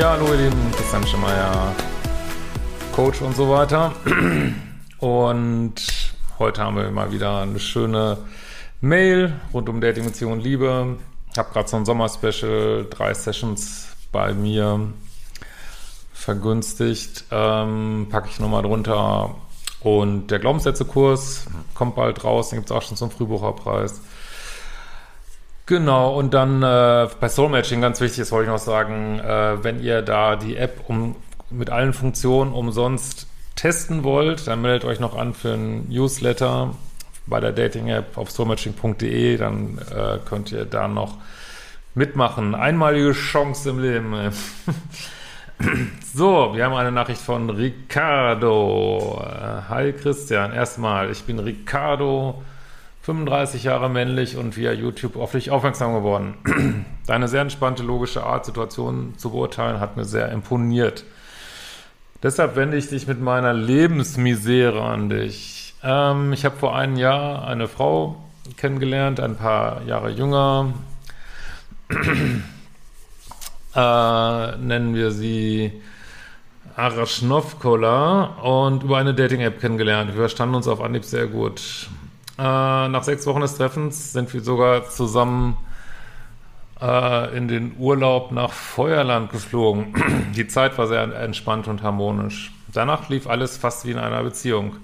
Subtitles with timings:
[0.00, 1.74] Ja, hallo ihr Lieben, Christian Schemeier,
[2.90, 3.92] Coach und so weiter.
[4.98, 5.74] Und
[6.38, 8.16] heute haben wir mal wieder eine schöne
[8.80, 10.96] Mail rund um Dating, Beziehung und Liebe.
[11.30, 14.88] Ich habe gerade so ein Sommerspecial, drei Sessions bei mir
[16.14, 17.24] vergünstigt.
[17.30, 19.34] Ähm, packe ich nochmal drunter.
[19.80, 24.00] Und der Glaubenssätze-Kurs kommt bald raus, den gibt es auch schon zum Frühbucherpreis.
[25.70, 29.62] Genau, und dann äh, bei Soul Matching ganz wichtig ist, wollte ich noch sagen, äh,
[29.62, 31.14] wenn ihr da die App um,
[31.48, 36.74] mit allen Funktionen umsonst testen wollt, dann meldet euch noch an für ein Newsletter
[37.26, 41.18] bei der Dating-App auf soulmatching.de, dann äh, könnt ihr da noch
[41.94, 42.56] mitmachen.
[42.56, 44.12] Einmalige Chance im Leben.
[46.12, 49.24] so, wir haben eine Nachricht von Ricardo.
[49.24, 52.42] Äh, Hi Christian, erstmal, ich bin Ricardo
[53.02, 56.34] 35 Jahre männlich und via YouTube auf dich aufmerksam geworden.
[57.06, 61.04] Deine sehr entspannte, logische Art, Situationen zu beurteilen, hat mir sehr imponiert.
[62.22, 65.74] Deshalb wende ich dich mit meiner Lebensmisere an dich.
[65.82, 68.22] Ähm, ich habe vor einem Jahr eine Frau
[68.58, 70.74] kennengelernt, ein paar Jahre jünger.
[73.74, 75.72] äh, nennen wir sie
[76.76, 80.10] Arashnovkola und über eine Dating-App kennengelernt.
[80.10, 81.88] Wir verstanden uns auf Anhieb sehr gut.
[82.40, 85.58] Äh, nach sechs Wochen des Treffens sind wir sogar zusammen
[86.80, 89.92] äh, in den Urlaub nach Feuerland geflogen.
[90.34, 92.50] Die Zeit war sehr entspannt und harmonisch.
[92.72, 94.76] Danach lief alles fast wie in einer Beziehung.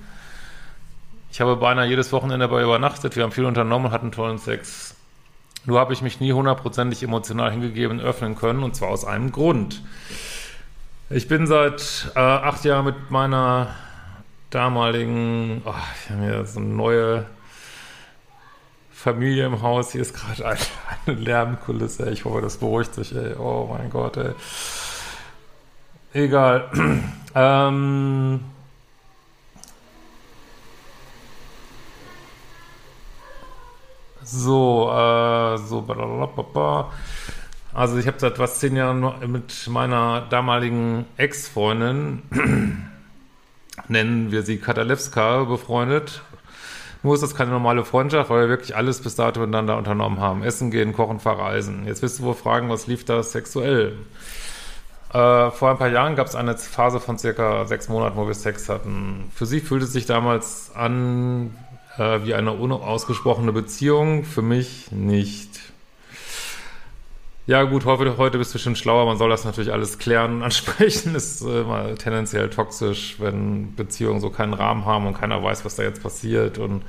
[1.32, 4.94] Ich habe beinahe jedes Wochenende dabei übernachtet, wir haben viel unternommen und hatten tollen Sex.
[5.64, 9.82] Nur habe ich mich nie hundertprozentig emotional hingegeben öffnen können, und zwar aus einem Grund.
[11.08, 13.68] Ich bin seit äh, acht Jahren mit meiner
[14.50, 15.72] damaligen, oh,
[16.04, 17.26] ich habe mir so eine neue
[18.96, 19.92] Familie im Haus.
[19.92, 20.58] Hier ist gerade eine,
[21.06, 22.10] eine Lärmkulisse.
[22.10, 23.34] Ich hoffe, das beruhigt sich, ey.
[23.34, 24.32] Oh mein Gott, ey.
[26.14, 26.70] Egal.
[27.34, 28.40] ähm.
[34.22, 36.90] So, äh, so.
[37.74, 42.22] Also ich habe seit was zehn Jahren mit meiner damaligen Ex-Freundin,
[43.88, 46.22] nennen wir sie Katalewska, befreundet.
[47.06, 50.42] Nur ist das keine normale Freundschaft, weil wir wirklich alles bis dato miteinander unternommen haben.
[50.42, 51.86] Essen gehen, kochen, verreisen.
[51.86, 53.96] Jetzt wirst du wohl fragen, was lief da sexuell?
[55.12, 58.34] Äh, vor ein paar Jahren gab es eine Phase von circa sechs Monaten, wo wir
[58.34, 59.30] Sex hatten.
[59.32, 61.56] Für sie fühlte es sich damals an
[61.96, 65.60] äh, wie eine unausgesprochene Beziehung, für mich nicht.
[67.48, 70.42] Ja gut, heute, bist du schon schlauer, man soll das natürlich alles klären.
[70.42, 75.64] Ansprechen ist äh, mal tendenziell toxisch, wenn Beziehungen so keinen Rahmen haben und keiner weiß,
[75.64, 76.82] was da jetzt passiert und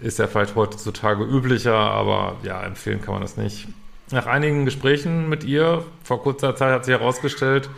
[0.00, 3.68] ist ja vielleicht heutzutage üblicher, aber ja, empfehlen kann man das nicht.
[4.10, 7.68] Nach einigen Gesprächen mit ihr vor kurzer Zeit hat sich herausgestellt,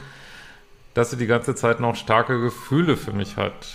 [0.95, 3.75] dass sie die ganze Zeit noch starke Gefühle für mich hat.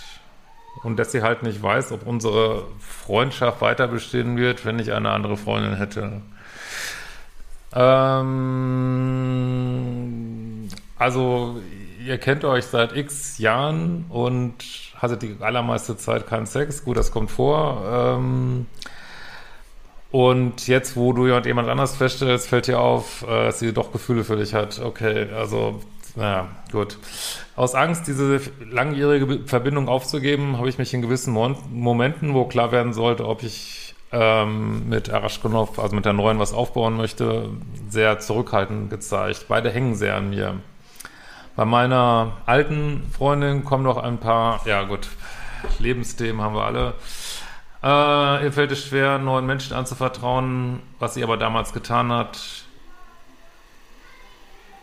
[0.82, 5.10] Und dass sie halt nicht weiß, ob unsere Freundschaft weiter bestehen wird, wenn ich eine
[5.10, 6.22] andere Freundin hätte.
[7.74, 9.48] Ähm,
[10.98, 11.60] also,
[12.04, 14.54] ihr kennt euch seit x Jahren und
[14.96, 16.84] hattet die allermeiste Zeit keinen Sex.
[16.84, 18.16] Gut, das kommt vor.
[18.18, 18.66] Ähm,
[20.10, 24.24] und jetzt, wo du jemand anders feststellst, fällt dir auf, äh, dass sie doch Gefühle
[24.24, 24.80] für dich hat.
[24.80, 25.80] Okay, also,
[26.16, 26.98] naja, gut.
[27.56, 28.40] Aus Angst, diese
[28.70, 33.87] langjährige Verbindung aufzugeben, habe ich mich in gewissen Momenten, wo klar werden sollte, ob ich
[34.12, 37.50] ähm, mit Araschkonov, also mit der neuen, was aufbauen möchte,
[37.88, 39.46] sehr zurückhaltend gezeigt.
[39.48, 40.54] Beide hängen sehr an mir.
[41.56, 45.08] Bei meiner alten Freundin kommen noch ein paar, ja gut,
[45.78, 46.94] Lebensthemen haben wir alle.
[47.82, 52.38] Äh, ihr fällt es schwer, neuen Menschen anzuvertrauen, was sie aber damals getan hat.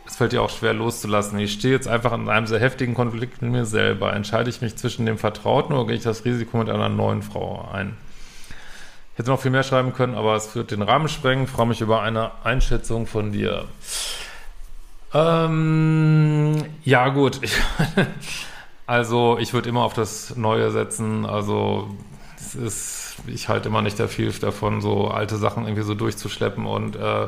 [0.05, 1.39] Es fällt ihr auch schwer loszulassen.
[1.39, 4.13] Ich stehe jetzt einfach in einem sehr heftigen Konflikt mit mir selber.
[4.13, 7.67] Entscheide ich mich zwischen dem Vertrauten oder gehe ich das Risiko mit einer neuen Frau
[7.73, 7.97] ein?
[9.15, 11.45] Ich hätte noch viel mehr schreiben können, aber es wird den Rahmen sprengen.
[11.45, 13.63] Ich freue mich über eine Einschätzung von dir.
[15.13, 17.39] Ähm, ja, gut.
[18.85, 21.25] also, ich würde immer auf das Neue setzen.
[21.25, 21.95] Also,
[22.35, 26.97] es ist, ich halte immer nicht viel davon, so alte Sachen irgendwie so durchzuschleppen und
[26.97, 27.27] äh,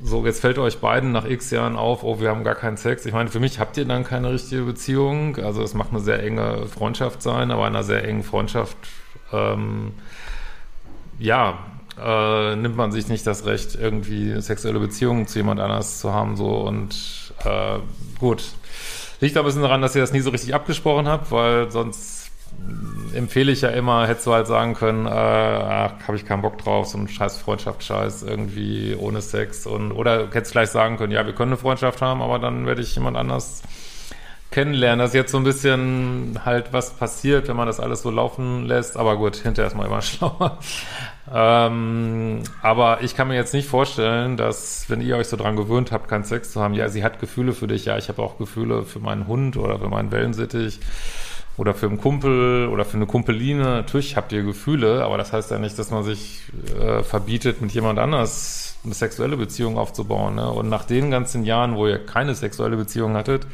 [0.00, 3.06] so, jetzt fällt euch beiden nach x Jahren auf, oh, wir haben gar keinen Sex.
[3.06, 5.36] Ich meine, für mich habt ihr dann keine richtige Beziehung.
[5.38, 8.76] Also es macht eine sehr enge Freundschaft sein, aber in einer sehr engen Freundschaft,
[9.32, 9.94] ähm,
[11.18, 11.58] ja,
[11.98, 16.36] äh, nimmt man sich nicht das Recht, irgendwie sexuelle Beziehungen zu jemand anders zu haben,
[16.36, 17.78] so und äh,
[18.18, 18.44] gut.
[19.20, 22.30] Liegt aber ein bisschen daran, dass ihr das nie so richtig abgesprochen habt, weil sonst
[23.14, 26.58] empfehle ich ja immer, hättest du halt sagen können, äh, ach, habe ich keinen Bock
[26.58, 31.24] drauf, so ein scheiß Freundschaftsscheiß irgendwie ohne Sex und oder hättest gleich sagen können, ja,
[31.24, 33.62] wir können eine Freundschaft haben, aber dann werde ich jemand anders
[34.56, 35.00] kennenlernen.
[35.00, 38.64] Das ist jetzt so ein bisschen halt, was passiert, wenn man das alles so laufen
[38.64, 40.58] lässt, aber gut, hinterher ist man immer schlauer.
[41.30, 45.92] ähm, aber ich kann mir jetzt nicht vorstellen, dass, wenn ihr euch so dran gewöhnt
[45.92, 48.38] habt, keinen Sex zu haben, ja, sie hat Gefühle für dich, ja, ich habe auch
[48.38, 50.80] Gefühle für meinen Hund oder für meinen Wellensittich
[51.58, 53.62] oder für einen Kumpel oder für eine Kumpeline.
[53.62, 56.40] Natürlich habt ihr Gefühle, aber das heißt ja nicht, dass man sich
[56.80, 60.36] äh, verbietet, mit jemand anders eine sexuelle Beziehung aufzubauen.
[60.36, 60.50] Ne?
[60.50, 63.46] Und nach den ganzen Jahren, wo ihr keine sexuelle Beziehung hattet,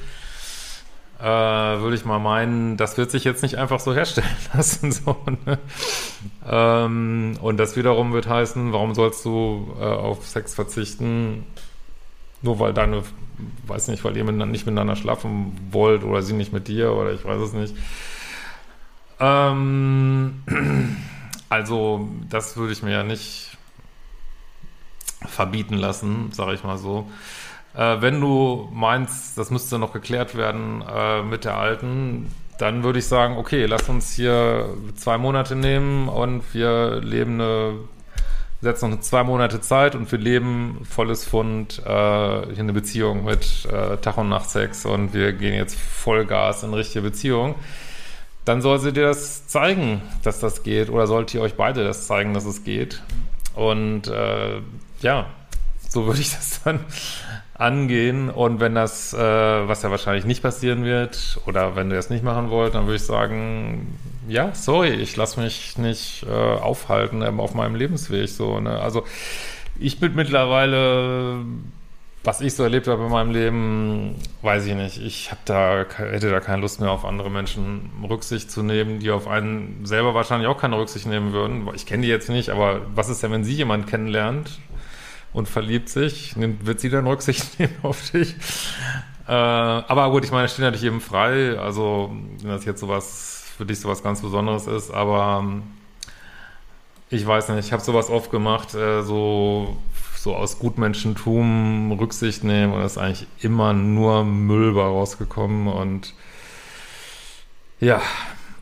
[1.22, 4.90] äh, würde ich mal meinen, das wird sich jetzt nicht einfach so herstellen lassen.
[4.90, 5.16] So,
[5.46, 5.58] ne?
[6.48, 11.46] ähm, und das wiederum wird heißen, warum sollst du äh, auf Sex verzichten,
[12.42, 13.04] nur weil deine,
[13.68, 17.24] weiß nicht, weil ihr nicht miteinander schlafen wollt oder sie nicht mit dir oder ich
[17.24, 17.76] weiß es nicht.
[19.20, 20.42] Ähm,
[21.48, 23.56] also, das würde ich mir ja nicht
[25.24, 27.08] verbieten lassen, sage ich mal so.
[27.74, 32.98] Äh, wenn du meinst, das müsste noch geklärt werden äh, mit der alten, dann würde
[32.98, 37.74] ich sagen, okay, lass uns hier zwei Monate nehmen und wir leben eine
[38.62, 43.66] setzen noch zwei Monate Zeit und wir leben volles Fund äh, hier eine Beziehung mit
[43.66, 47.56] äh, Tag und Nacht Sex und wir gehen jetzt Vollgas in richtige Beziehung,
[48.44, 52.06] dann soll sie dir das zeigen, dass das geht oder sollt ihr euch beide das
[52.06, 53.02] zeigen, dass es geht.
[53.56, 54.60] Und äh,
[55.00, 55.26] ja,
[55.92, 56.80] so würde ich das dann
[57.54, 58.30] angehen.
[58.30, 62.24] Und wenn das, äh, was ja wahrscheinlich nicht passieren wird, oder wenn du das nicht
[62.24, 63.98] machen wollt, dann würde ich sagen,
[64.28, 68.28] ja, sorry, ich lasse mich nicht äh, aufhalten ähm, auf meinem Lebensweg.
[68.28, 68.80] So, ne?
[68.80, 69.04] Also
[69.78, 71.44] ich bin mittlerweile,
[72.24, 75.02] was ich so erlebt habe in meinem Leben, weiß ich nicht.
[75.02, 79.10] Ich habe da, hätte da keine Lust mehr auf andere Menschen Rücksicht zu nehmen, die
[79.10, 81.68] auf einen selber wahrscheinlich auch keine Rücksicht nehmen würden.
[81.74, 84.58] Ich kenne die jetzt nicht, aber was ist denn, wenn sie jemand kennenlernt
[85.32, 88.34] und verliebt sich, nimmt, wird sie dann Rücksicht nehmen auf dich?
[89.26, 91.58] Äh, aber gut, ich meine, steht natürlich jedem frei.
[91.58, 95.62] Also, wenn das jetzt sowas, für dich sowas ganz Besonderes ist, aber ähm,
[97.10, 99.76] ich weiß nicht, ich habe sowas oft gemacht, äh, so,
[100.16, 106.14] so aus Gutmenschentum Rücksicht nehmen und es ist eigentlich immer nur Müll bei rausgekommen und
[107.80, 108.00] ja,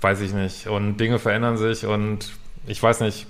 [0.01, 0.67] weiß ich nicht.
[0.67, 2.33] Und Dinge verändern sich und
[2.67, 3.27] ich weiß nicht,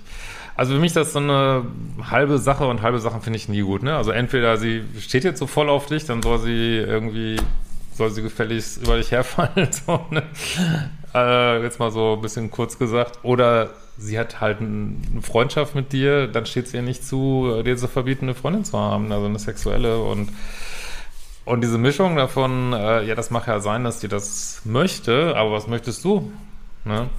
[0.55, 1.65] also für mich ist das so eine
[2.09, 3.83] halbe Sache und halbe Sachen finde ich nie gut.
[3.83, 3.95] Ne?
[3.95, 7.37] Also entweder sie steht jetzt so voll auf dich, dann soll sie irgendwie,
[7.95, 9.69] soll sie gefälligst über dich herfallen.
[9.85, 10.23] So, ne?
[11.13, 13.19] äh, jetzt mal so ein bisschen kurz gesagt.
[13.23, 17.77] Oder sie hat halt eine Freundschaft mit dir, dann steht es ihr nicht zu, dir
[17.77, 20.29] zu verbieten, eine Freundin zu haben, also eine sexuelle und
[21.43, 25.51] und diese Mischung davon, äh, ja, das mag ja sein, dass die das möchte, aber
[25.51, 26.31] was möchtest du?
[26.85, 27.09] Ne?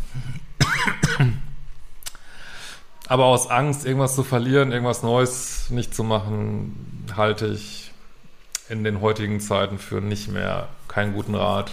[3.13, 7.91] Aber aus Angst, irgendwas zu verlieren, irgendwas Neues nicht zu machen, halte ich
[8.71, 11.73] in den heutigen Zeiten für nicht mehr keinen guten Rat.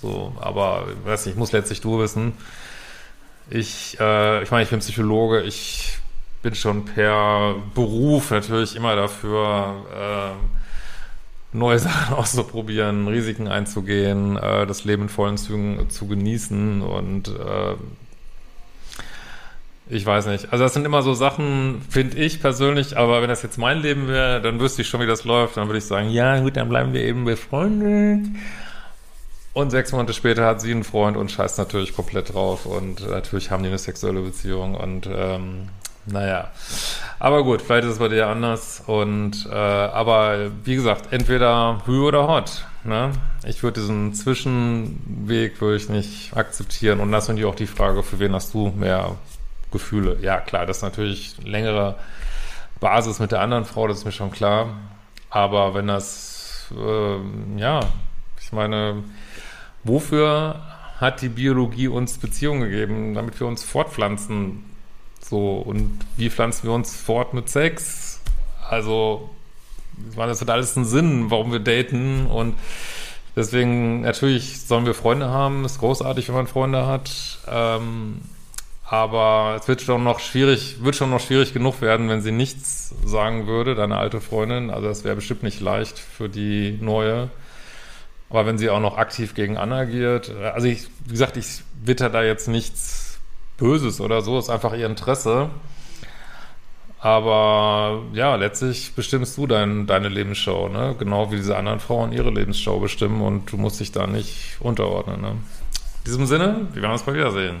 [0.00, 2.32] So, aber weiß nicht, muss letztlich du wissen.
[3.50, 5.98] Ich, äh, ich meine, ich bin Psychologe, ich
[6.40, 14.84] bin schon per Beruf natürlich immer dafür, äh, neue Sachen auszuprobieren, Risiken einzugehen, äh, das
[14.84, 17.74] Leben in vollen Zügen zu genießen und äh,
[19.90, 20.52] ich weiß nicht.
[20.52, 24.08] Also das sind immer so Sachen, finde ich persönlich, aber wenn das jetzt mein Leben
[24.08, 25.56] wäre, dann wüsste ich schon, wie das läuft.
[25.56, 28.26] Dann würde ich sagen, ja gut, dann bleiben wir eben befreundet.
[29.54, 32.66] Und sechs Monate später hat sie einen Freund und scheißt natürlich komplett drauf.
[32.66, 35.68] Und natürlich haben die eine sexuelle Beziehung und ähm,
[36.06, 36.50] naja.
[37.18, 38.82] Aber gut, vielleicht ist es bei dir anders.
[38.86, 42.66] Und äh, aber wie gesagt, entweder Hü oder Hot.
[42.84, 43.10] Ne?
[43.46, 47.00] Ich würde diesen Zwischenweg würde ich nicht akzeptieren.
[47.00, 49.16] Und das ist natürlich auch die Frage, für wen hast du mehr
[49.70, 50.18] Gefühle.
[50.22, 51.96] Ja, klar, das ist natürlich längere
[52.80, 54.68] Basis mit der anderen Frau, das ist mir schon klar.
[55.30, 57.80] Aber wenn das, äh, ja,
[58.40, 59.02] ich meine,
[59.84, 60.60] wofür
[60.98, 64.64] hat die Biologie uns Beziehungen gegeben, damit wir uns fortpflanzen?
[65.20, 68.20] So, und wie pflanzen wir uns fort mit Sex?
[68.68, 69.30] Also,
[70.10, 72.54] ich meine, das hat alles einen Sinn, warum wir daten und
[73.36, 77.10] deswegen, natürlich sollen wir Freunde haben, ist großartig, wenn man Freunde hat,
[77.50, 78.22] ähm,
[78.90, 82.94] aber es wird schon noch schwierig, wird schon noch schwierig genug werden, wenn sie nichts
[83.04, 84.70] sagen würde, deine alte Freundin.
[84.70, 87.28] Also das wäre bestimmt nicht leicht für die neue.
[88.30, 92.08] Aber wenn sie auch noch aktiv gegen Anna agiert, also ich, wie gesagt, ich witter
[92.08, 93.18] da jetzt nichts
[93.58, 95.50] Böses oder so, ist einfach ihr Interesse.
[96.98, 100.96] Aber ja, letztlich bestimmst du dein, deine Lebensshow, ne?
[100.98, 105.20] Genau wie diese anderen Frauen ihre Lebensshow bestimmen und du musst dich da nicht unterordnen.
[105.20, 105.28] Ne?
[105.28, 107.60] In diesem Sinne, wir werden uns mal wiedersehen.